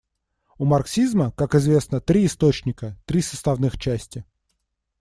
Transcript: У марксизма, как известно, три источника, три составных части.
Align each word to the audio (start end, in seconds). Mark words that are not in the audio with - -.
У 0.57 0.65
марксизма, 0.65 1.31
как 1.33 1.53
известно, 1.53 2.01
три 2.01 2.25
источника, 2.25 2.97
три 3.05 3.21
составных 3.21 3.77
части. 3.77 4.25